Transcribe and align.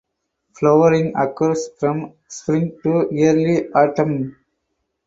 Flowering 0.57 1.13
occurs 1.15 1.69
from 1.79 2.13
spring 2.27 2.75
to 2.81 3.07
early 3.23 3.69
autumn. 3.69 4.35